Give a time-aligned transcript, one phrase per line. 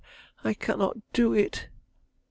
[0.43, 1.67] I cannot do it."